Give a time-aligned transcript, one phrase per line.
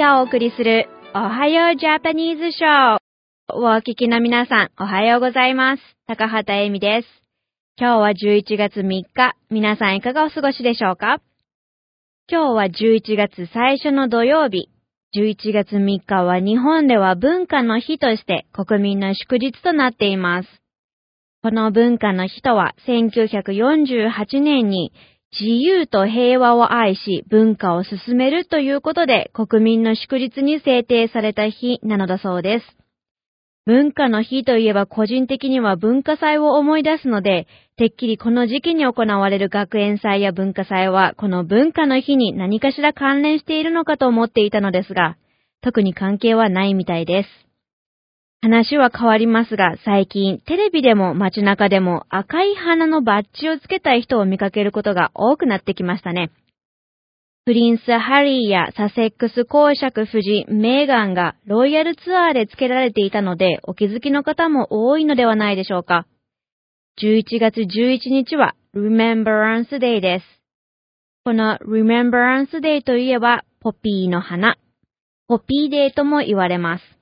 [0.00, 5.82] がお送りするおはようジャパニーズショーをお聞きの皆さん、おはようございます。
[6.06, 7.08] 高畑エミです。
[7.78, 11.20] 今日は11月3日、皆さんいかがお過ごしでしょうか？
[12.30, 14.70] 今日は11月最初の土曜日。
[15.14, 20.48] 11月3日は日本では文化の日として国民の祝日となっています。
[21.42, 24.94] この文化の日とは1948年に
[25.32, 32.80] 自由と平和を愛し文化を進めるということで国民の祝日に制定された日なのだそうです。
[33.64, 45.16] 文化の日といえば個人的には文化祭を思い出すので、てっきりこの時期に行われる学園祭や文化祭はこの文化の日に何かしら関連しているのかと思っていたのですが、
[45.62, 47.49] 特に関係はないみたいです。
[48.42, 56.30] 話は変わりますが、最近テレビでも街中でも赤い花のバッジをつけたい人を見かけることが多くなってきましたね。
[57.44, 66.06] プリンス・ハリーやサセックス公爵夫人、メーガンがロイヤルツアーで付けられていたので、お気づきの方も多いのではないでしょうか。
[67.02, 70.24] 11月11日は Remembrance Day です。
[71.24, 74.56] この Remembrance Day といえば、ポピーの花、
[75.28, 76.99] ポピーデーとも言われます。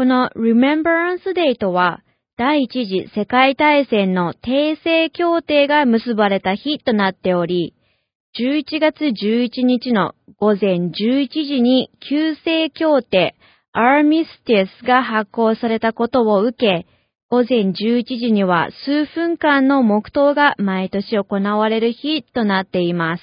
[0.00, 2.00] この Remembrance Day とは、
[2.38, 7.74] 第一次世界大戦の訂正協定が結ばれた日となっており、
[8.34, 13.36] 11月11日の午前11時に旧正協定
[13.76, 16.86] Armistice が発行されたことを受け、
[17.28, 23.22] 午前11時には数分間の黙祷が毎年行われる日となっています。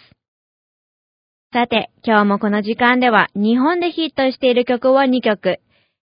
[1.51, 5.57] さて、今日もこの時間では日本でヒットしている曲は2曲、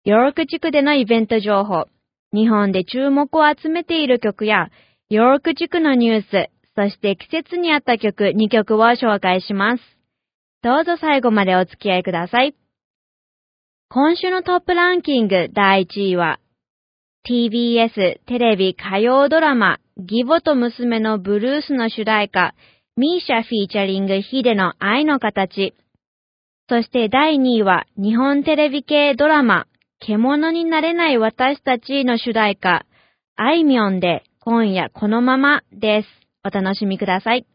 [0.06, 1.88] ヨーク地区でのイベント情報、
[2.32, 4.70] 日本で注目を集めている曲や、
[5.10, 9.84] ヨーク地区のニュース、そして季節に合った曲2曲を紹介します。
[10.62, 12.54] どうぞ最後までお付き合いください。
[13.90, 16.40] 今週のトップランキング第1位は、
[17.28, 22.54] TBS テレビ火曜ドラマ、義母と娘のブルースの主題歌、
[22.96, 25.74] ミーシャフィーチャリングヒデの愛の形。
[26.70, 29.66] そして第2位は、日本テレビ系ドラマ、
[30.00, 32.86] 獣になれない私たちの主題歌、
[33.36, 36.08] あいみょんで今夜このままです。
[36.44, 37.46] お楽しみください。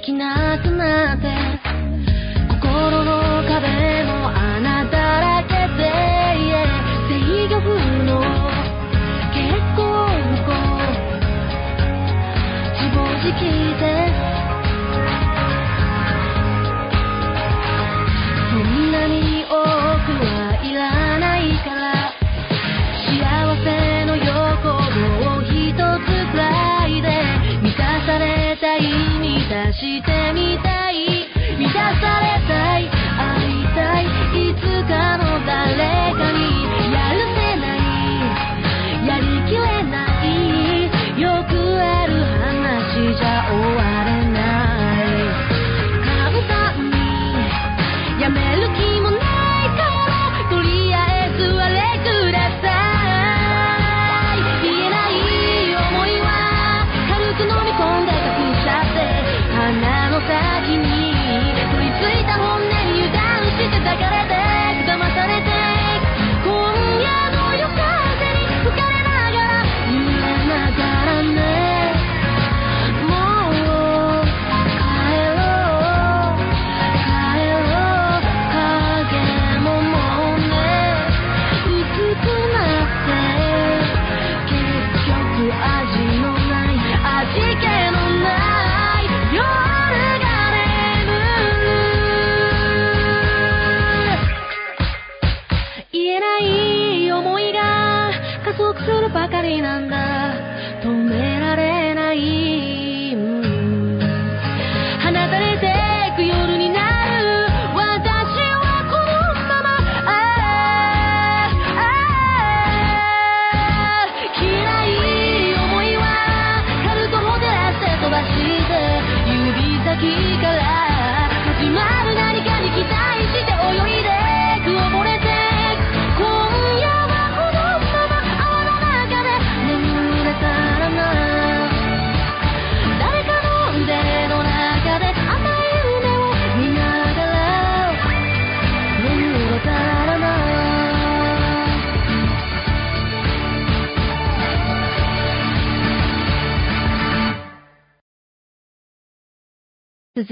[0.00, 0.69] 的な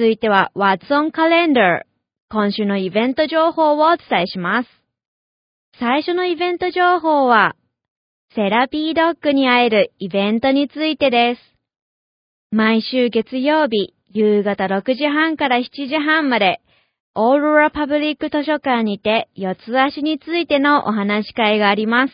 [0.09, 1.83] いては What's on Calendar
[2.31, 4.69] 今週のイベント情報をお伝えします。
[5.79, 7.57] 最初のイベント情報は
[8.35, 11.41] セラピードッグに会えるイベントについてです。
[12.51, 16.61] 毎週月曜日夕方6時半から7時半まで
[17.15, 22.13] オーロラパブリック図書館にて四つ足についてのお話し会があります。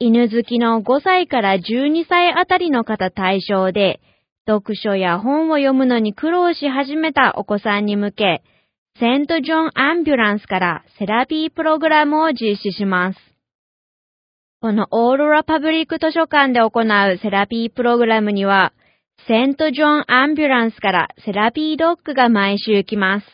[0.00, 4.00] 犬好きの5歳から12歳あたりの方対象で、
[4.48, 8.42] 読書や本を読むのに苦労し始めたお子さんに向け、
[8.98, 13.18] セントジョンアンビュランスからセラピープログラムを実施します。
[14.62, 18.72] このオーロラパブリック図書館で行うセラピープログラムには、
[19.28, 23.26] セントジョンアンビュランスからセラピードッグが毎週来ます。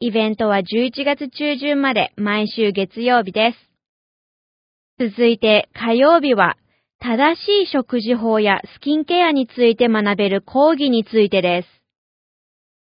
[0.00, 5.10] イベントは11月中旬まで毎週月曜日です。
[5.14, 6.58] 続いて火曜日は
[7.02, 11.68] 正しい食事法やスキンケアについて学べる講義についてです。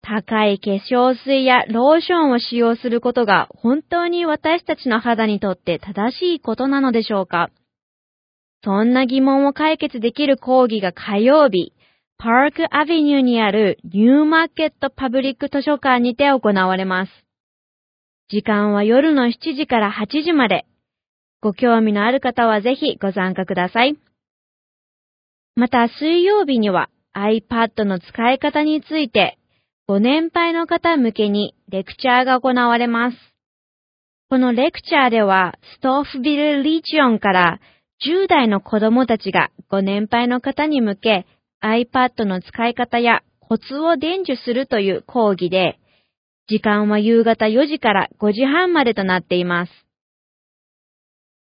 [0.01, 7.49] 高い化粧水やローションを使用することが本当に私たちの肌にとって正しいことなのでしょうか？
[8.61, 11.71] そんな疑問を解決できる講義が火曜日、
[12.17, 17.11] パークアベニューにあるニューマーケットパブリック図書館にて行われます。
[18.29, 20.65] 時間は夜の7時から8時まで。
[21.41, 23.97] ご興味のある方はぜひご参加ください。
[25.59, 29.37] また水曜日には iPad の使い方について
[29.89, 33.17] ご年配の方向けにレクチャーが行われます。
[34.29, 37.59] このレクチャーでは、ストーフビル・リジオンから
[38.05, 41.25] 10代の子供たちがご年配の方に向け
[41.63, 45.79] iPad の使い方やコツを伝授するという講義で、
[46.47, 49.71] 時間は夕方4時から5時半までとなっています。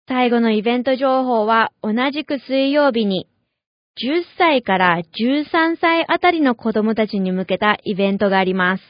[0.09, 3.29] 最後のイベント情報は同じく水曜日に
[4.01, 8.83] 10歳から13歳あたりの子供たちに向けたイベントがあります。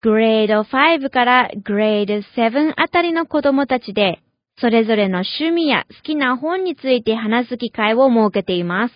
[0.00, 4.20] グレード5からグレード7あたりの子供たちで、
[4.60, 8.94] それぞれの趣味や好きな本について話す機会を設けています。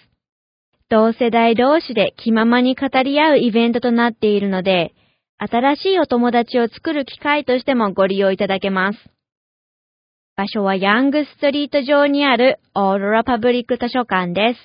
[0.88, 4.94] 同世代同士で気ままに語り合うイベントとなっているので、
[5.38, 8.98] 新しいお友達を作る機会としてもご利用いただけます。
[10.38, 14.60] 場所はヤングストリート上にあるオーロラパブリック図書館です。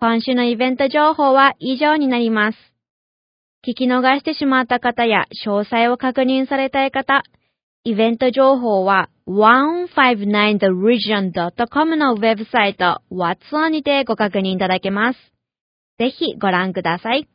[0.00, 2.58] 今週のイベント情報は以上になります。
[3.66, 7.22] 聞き逃してしまった方や詳細を確認されたい方、
[7.84, 15.18] イベント情報は 159theregion.com のウェブサイト What's On にてご確認いただけます。
[15.98, 17.26] ぜひご覧ください。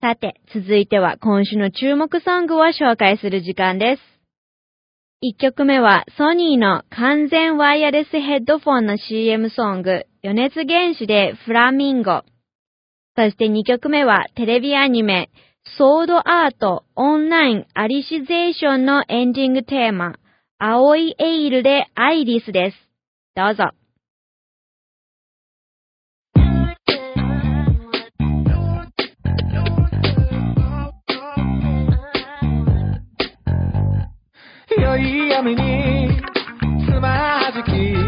[0.00, 4.13] さて、続いては今週の注目ソングを紹介する時間です。
[5.24, 12.24] 1曲目はソニーの完全ワイヤレスヘッドフォンの CM ソング、余熱原子でフラミンゴ。
[13.16, 15.30] そして2曲目はテレビアニメ、
[15.78, 20.16] ソードアートオンラインアリシゼーションのエンディングテーマ、
[20.58, 22.76] 青いエイルでアイリスです。
[23.34, 23.70] どうぞ。
[35.34, 36.16] 闇に
[36.86, 37.98] つまじき悲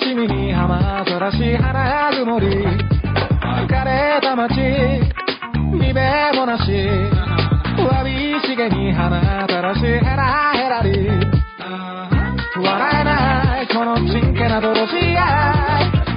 [0.00, 2.46] しみに浜ざらし花曇り。
[2.46, 4.54] 疲れた街
[5.76, 6.00] 見べ
[6.36, 6.72] もなし。
[7.84, 11.06] わびしげに花たらしヘラヘラり
[12.56, 15.20] 笑えないこのちんけな泥仕合。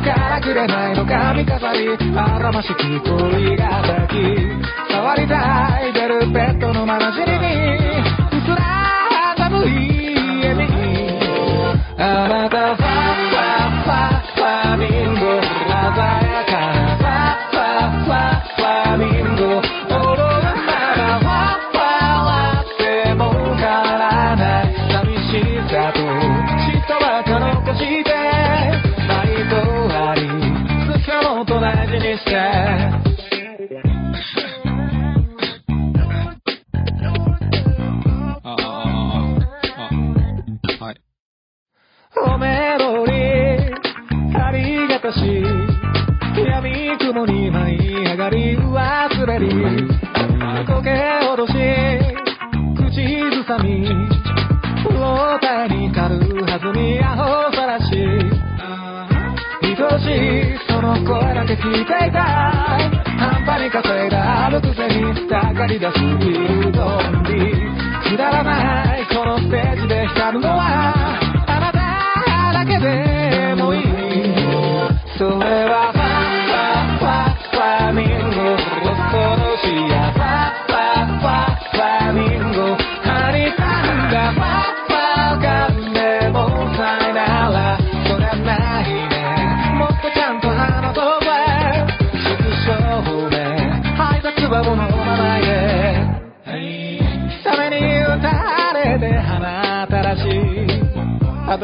[0.06, 1.90] からくれないの髪飾り。
[2.16, 8.07] あらましき恋が抱き触りたいベルベットのまなじりに。
[12.00, 13.17] あな
[70.10, 70.67] ステー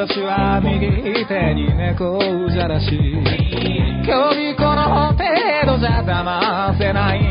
[0.05, 2.19] 私は右手に猫
[2.51, 5.23] じゃらし今日この程
[5.63, 7.21] 度じゃ騙せない。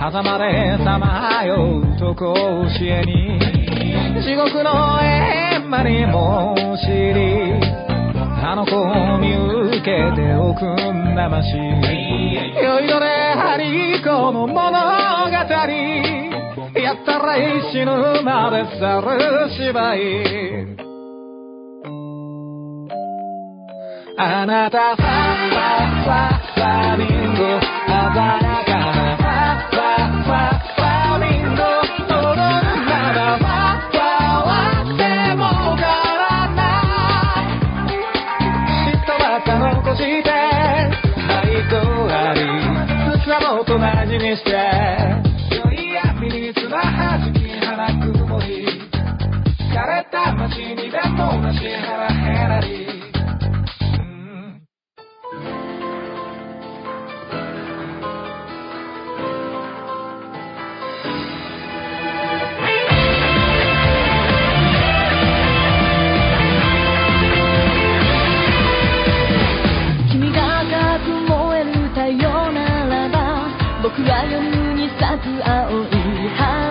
[0.00, 3.38] 狭間でさまようと甲子園に
[4.24, 7.60] 地獄の閻魔にも知り
[8.40, 9.36] あの子を見
[9.68, 9.84] 受け
[10.16, 14.56] ておくんなまし酔いどれハリコの物語。
[16.80, 17.36] やったら
[17.70, 20.85] 死ぬまで猿芝居。
[24.18, 25.60] あなたファファ
[26.02, 29.28] ファファミンゴ鮮やかなファ
[29.68, 29.84] ファ
[30.24, 31.60] ファファミンゴ
[32.08, 33.46] 踊るならファ
[33.92, 34.00] ファ
[34.40, 34.48] は
[34.96, 35.04] で
[35.36, 35.44] も
[35.76, 36.64] 変わらな
[37.44, 37.52] い
[38.88, 41.76] 人ばっか残して愛と
[42.08, 42.40] あり
[43.20, 44.48] 実はもっと大事にして
[45.56, 48.80] 良い闇につばはじき花曇り
[49.74, 51.60] 枯れた街にでもなし
[73.86, 76.65] 僕は夜に咲く青い花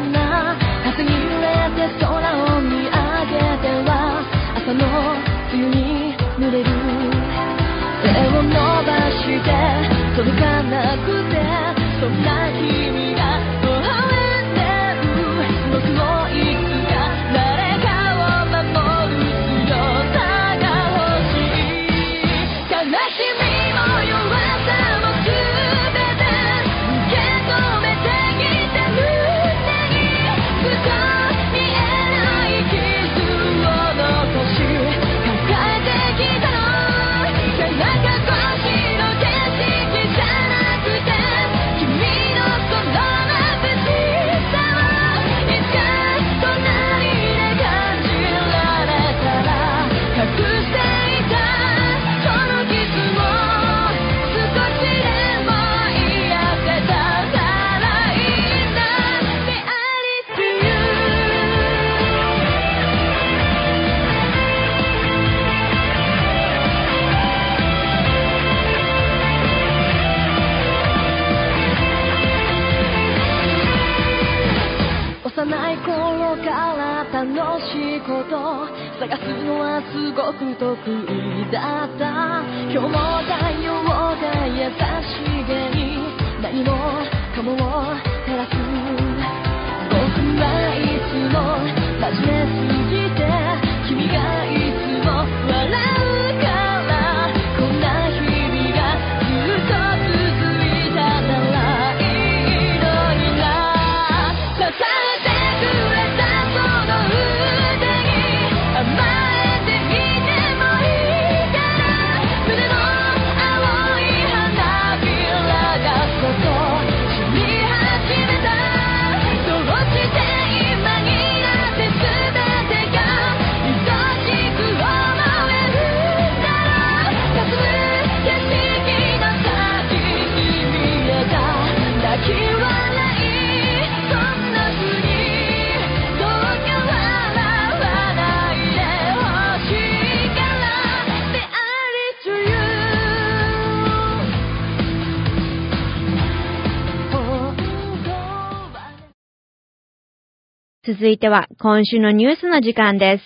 [150.96, 153.24] 続いては今週のニュースの時間です。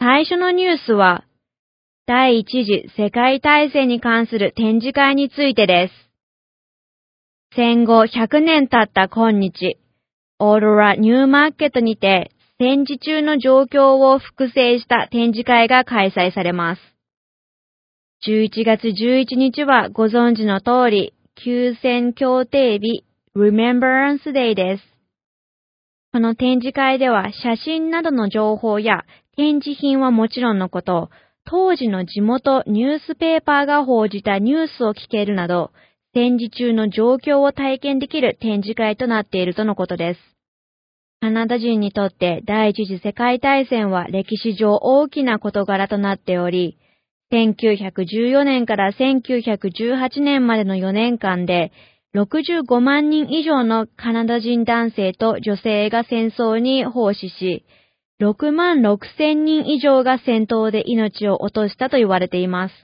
[0.00, 1.24] 最初のニュースは、
[2.06, 5.94] 第一次世界大戦に関する展示会についてです。
[7.54, 9.76] 戦後100年経った今日、
[10.40, 16.82] オーロラニューマーケットにて戦時中の状況を複製した展示会が開催されます。
[18.26, 23.04] 11月11日はご存知の通り、休戦協定日
[23.36, 24.97] Remembrance Day です。
[26.18, 29.04] この展示会では写真などの情報や
[29.36, 31.10] 展示品はもちろんのこと、
[31.44, 35.70] 当時の地元ニュースペーパーが報じたニュースを聞けるなど、
[36.14, 40.20] 戦時中の状況を体験できる展示会となっているとのことです。
[41.20, 46.78] カナダ人にとって第一次世界大戦は歴史上大きな事柄となっており、
[47.30, 51.70] 1914年から1918年までの4年間で、
[52.14, 57.66] 65万人以上のカナダ人男性と女性が戦争に奉仕し、
[58.20, 62.74] 6万6千人以上が戦闘で命を落としたと言われています。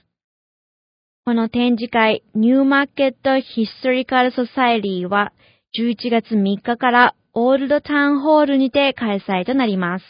[1.25, 5.33] この展示会、ニューマーケット・ヒストリカル・ソサエリーは、
[5.77, 10.05] 11月3日からオールドタウンホールにて開催となります。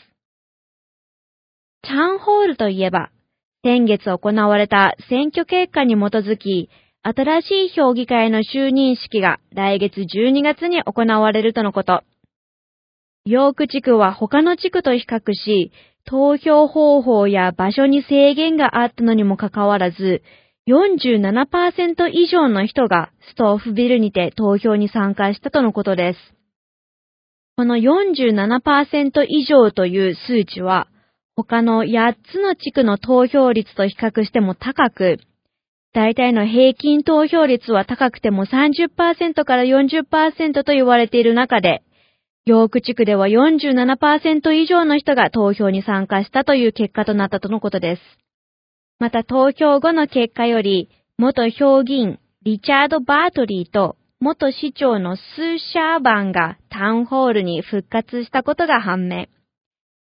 [1.81, 3.11] タウンホールといえば、
[3.63, 6.69] 先月行われた選挙結果に基づき、
[7.07, 12.01] 新しい評議会の就任式が来月12月に行われるとのこと。
[13.25, 15.71] ヨーク地区は他の地区と比較し、
[16.05, 20.23] 投票方法や場所に制限があったのにもかかわらず、
[20.67, 26.19] 47%以上の人がストーフビルにて投票に参加したとのことです。
[27.55, 30.87] この47%以上という数値は、
[31.35, 35.19] 他の8つの地区の投票率と比較しても高く、
[35.95, 41.83] 大体の平均投票率は高くても30%から40%と言われている中で、
[42.45, 48.01] ヨーク地区では47%以上の人が投票に参加したという結果となったとのことです。
[48.99, 59.27] また投票後の結果より、元評議員リチャード・バートリーと元市長のスー・シャーバンがタウンホールに復活したことが判明。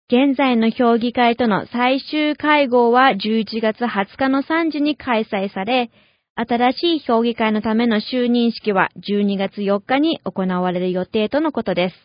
[0.09, 5.91] 現在の評議会との最終会合は11月20日の3時に開催され、
[6.37, 11.97] 新しい評議会のための就任式は12月4日に行われる予定とのことです。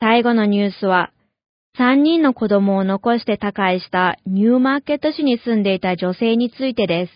[0.00, 1.12] 最後のニュースは、
[1.78, 7.12] 3人の子供を残して他界したニューマーケット市に住んでいた女性についてです。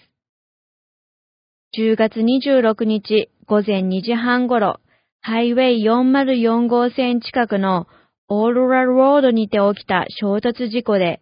[1.78, 4.80] 10月26日午前2時半頃、
[5.20, 7.86] ハイウェイ404号線近くの
[8.28, 11.20] オーロラロードにて起きた衝突事故で、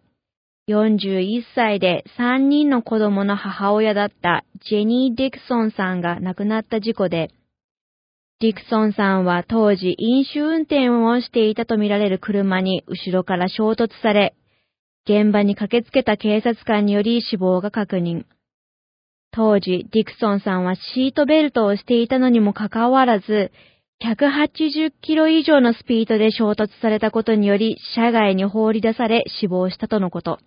[0.69, 7.31] 41歳で3人の子供の母親だったジェニー・ディクソンさんが亡くなった事故で、
[8.39, 14.35] ディクソンさんは当時飲酒運転をしていたとみられる車に後ろから衝突され、
[15.05, 18.25] 現場に駆けつけた警察官により死亡が確認。
[19.31, 23.51] 当時、ディクソンさんはシートベルトをしていたのにもかかわらず、
[24.03, 30.39] 180キロ以上のスピードで衝突されたことにより、車外に放り出され死亡したとのこと。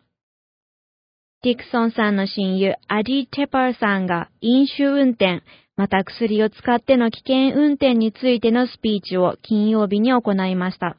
[1.45, 5.43] ディクソンさんの親友、アディ・テパーさんが飲酒運転、
[5.77, 10.97] また薬を使っての危険運転についてのスピーチを金曜日に行いました。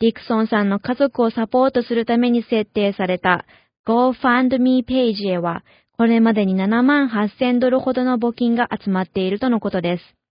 [0.00, 3.44] ディクソンさんの家族をサポートするために設定された
[3.86, 5.64] GoFundMe ページへは、
[5.98, 10.21] これまでに7万8000ドルほどの募金が集まっているとのことです。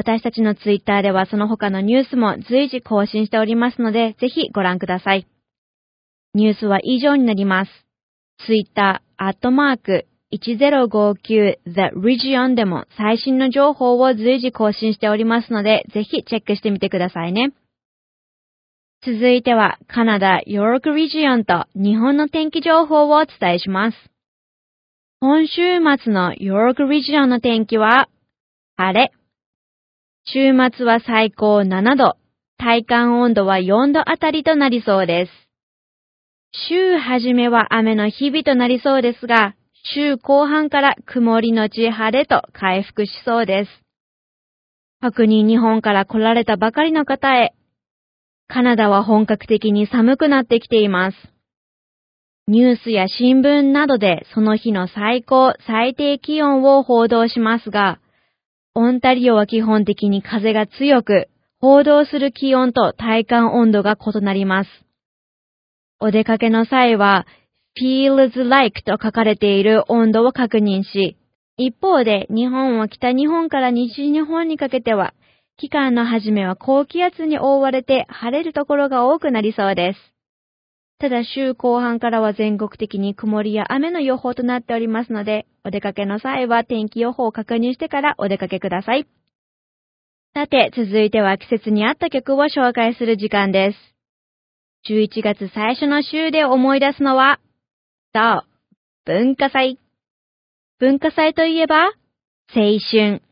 [0.00, 5.26] 私たちのツイッターではその他のニュースも随時更新しておりますので、ぜひご覧ください。
[6.32, 7.70] ニュースは以上になります。
[8.46, 17.52] ツイッター、アットマーク、1059 The Region でも最新の情報を随時更新しておりますので、ぜひチェックしてみてくださいね。
[19.04, 23.98] 続いては、カナダ、ヨーロックリジオンと日本の天気情報をお伝えします。
[25.20, 28.08] 今週末のヨーロックリジオンの天気は、
[28.78, 29.19] 晴れ。
[30.32, 32.16] 週末は最高7度、
[32.56, 35.32] 体感温度は4度あたりとなりそうです。
[36.68, 39.56] 週初めは雨の日々となりそうですが、
[39.92, 43.70] 週後半から曇りのち晴れと回復しそうです。
[45.02, 47.52] 特に日本から来られたばかりの方へ、
[48.46, 51.16] カナダは本格的に寒くなってきています。
[52.46, 57.98] ニュースや新聞などでその日の最高、最低気温を報道しますが、
[58.74, 61.28] オンタリオは基本的に風が強く、
[61.60, 64.70] 報道する気温と体感温度が異なります。
[65.98, 67.26] お出かけの際は、
[67.76, 71.16] feels like と書かれている温度を確認し、
[71.56, 75.14] 一方で日本は北日本から西日本にかけては、
[75.56, 79.98] 期間の初めは高気圧に覆われて晴れるところが多くなりそうです。
[81.00, 89.06] ただ週後半からは全国的に曇りや雨の予報となっておりますので、お出かけの際は天気予報を確認してからお出かけください。
[90.34, 93.78] さて、続いては季節に合った曲を紹介する時間です。
[94.92, 97.40] 11月最初の週で思い出すのは、
[98.14, 98.42] そう、
[99.06, 99.78] 文化祭。
[100.80, 101.92] 文化祭といえば、
[102.54, 103.22] 青春。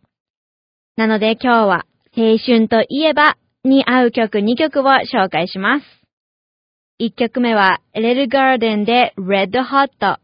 [0.97, 6.08] なので今日は、青春といえばに合う曲2曲を紹介します。
[7.01, 10.17] 1曲目は、レルガーデンで Red Hot。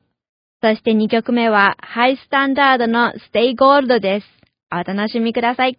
[0.60, 4.26] そして2曲目は、ハイスタンダードの Stay Gold です。
[4.72, 5.78] お楽しみください。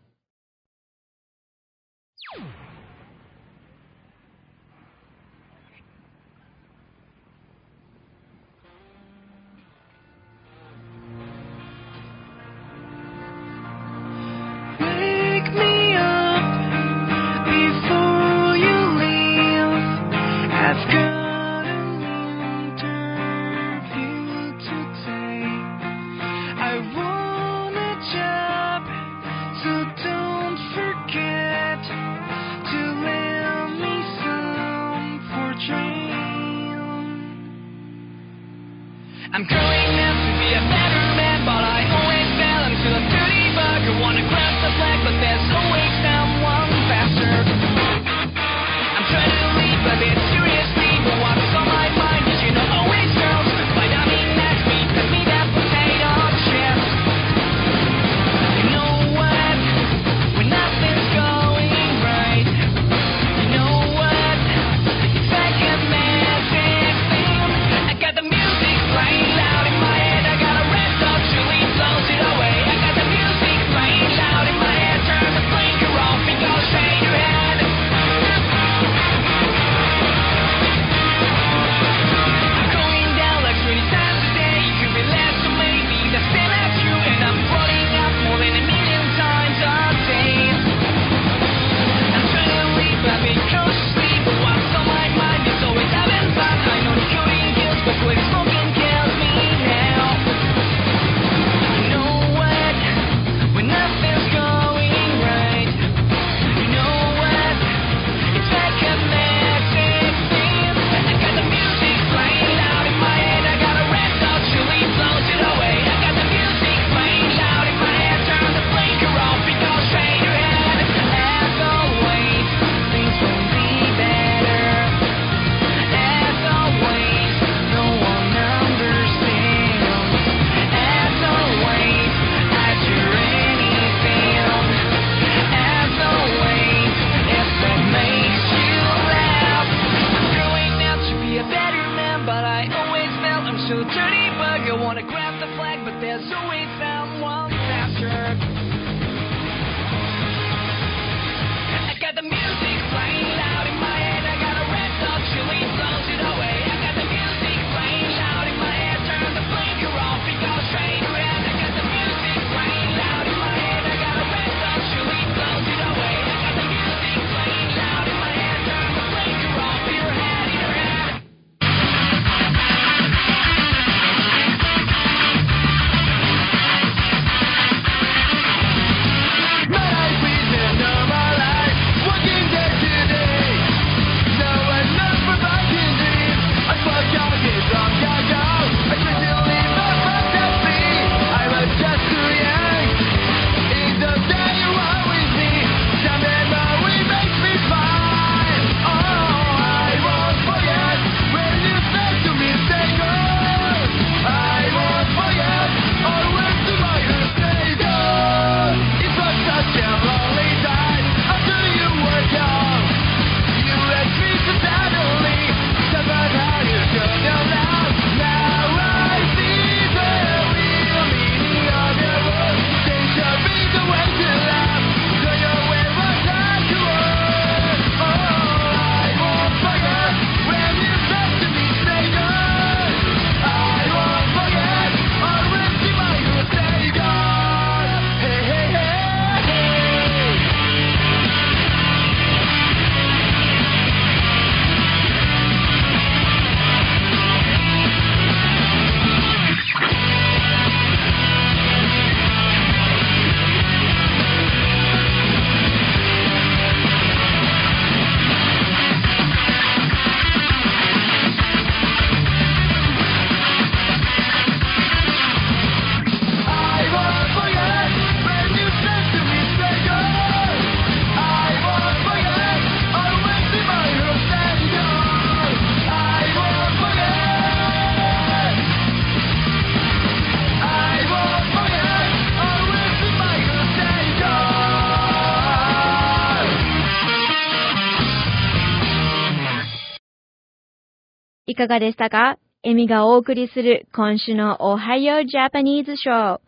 [291.55, 292.37] いかがでしたか？
[292.63, 296.39] エミがお送りする今週のおはようジャパニーズショー。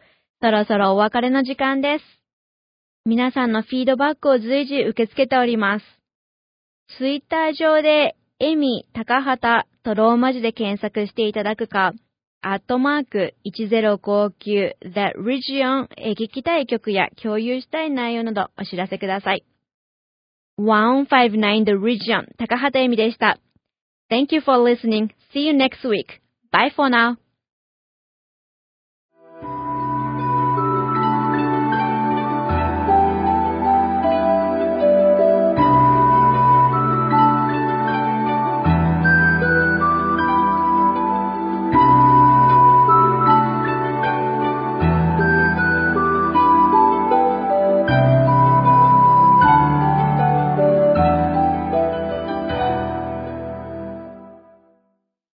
[0.41, 2.03] そろそろお別れの時間です。
[3.05, 5.85] 皆さんのフィードバックを随時受け付けております。
[6.97, 11.93] ツイッター上でエミ高畑とローマ字で検索していただくか、
[12.41, 19.45] アットマーク1059 The Region へ聞きたい曲や共有したい内容などお知らせください。
[20.59, 23.39] 159 The Region 高畑エミでした。
[24.09, 25.11] Thank you for listening.
[25.33, 26.21] See you next week.
[26.51, 27.17] Bye for now.